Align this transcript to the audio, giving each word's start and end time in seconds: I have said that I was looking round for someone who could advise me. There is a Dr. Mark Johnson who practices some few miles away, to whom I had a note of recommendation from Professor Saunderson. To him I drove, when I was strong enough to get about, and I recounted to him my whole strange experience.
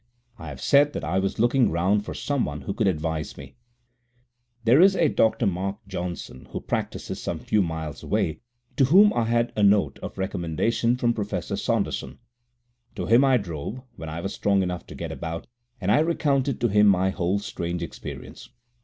I 0.39 0.47
have 0.47 0.61
said 0.63 0.93
that 0.93 1.03
I 1.03 1.19
was 1.19 1.37
looking 1.37 1.69
round 1.69 2.05
for 2.05 2.15
someone 2.15 2.61
who 2.61 2.73
could 2.73 2.87
advise 2.87 3.37
me. 3.37 3.55
There 4.63 4.81
is 4.81 4.95
a 4.95 5.09
Dr. 5.09 5.45
Mark 5.45 5.77
Johnson 5.87 6.47
who 6.49 6.59
practices 6.59 7.21
some 7.21 7.37
few 7.37 7.61
miles 7.61 8.01
away, 8.01 8.39
to 8.77 8.85
whom 8.85 9.13
I 9.13 9.25
had 9.25 9.53
a 9.55 9.61
note 9.61 9.99
of 10.01 10.17
recommendation 10.17 10.95
from 10.97 11.13
Professor 11.13 11.55
Saunderson. 11.55 12.17
To 12.95 13.05
him 13.05 13.23
I 13.23 13.37
drove, 13.37 13.83
when 13.95 14.09
I 14.09 14.21
was 14.21 14.33
strong 14.33 14.63
enough 14.63 14.87
to 14.87 14.95
get 14.95 15.11
about, 15.11 15.45
and 15.79 15.91
I 15.91 15.99
recounted 15.99 16.59
to 16.61 16.67
him 16.69 16.87
my 16.87 17.11
whole 17.11 17.37
strange 17.37 17.83
experience. 17.83 18.49